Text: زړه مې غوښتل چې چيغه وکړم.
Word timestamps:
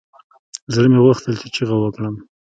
زړه 0.73 0.87
مې 0.91 0.99
غوښتل 1.05 1.33
چې 1.41 1.47
چيغه 1.55 1.75
وکړم. 1.79 2.15